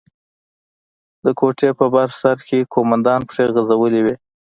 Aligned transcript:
د 1.25 1.27
کوټې 1.39 1.69
په 1.79 1.85
بر 1.93 2.07
سر 2.19 2.37
کښې 2.47 2.69
قومندان 2.73 3.21
پښې 3.27 3.45
غځولې 3.55 4.01
وې. 4.05 4.15